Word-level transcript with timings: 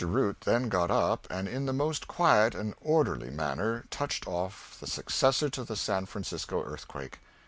Root 0.03 0.41
then 0.45 0.67
got 0.67 0.89
up 0.89 1.27
and 1.29 1.47
in 1.47 1.67
the 1.67 1.73
most 1.73 2.07
quiet 2.07 2.55
and 2.55 2.73
orderly 2.81 3.29
manner 3.29 3.85
touched 3.91 4.25
off 4.27 4.75
the 4.79 4.87
successor 4.87 5.47
to 5.51 5.63
the 5.63 5.75
San 5.75 6.07
Francisco 6.07 6.63
earthquake. 6.63 7.19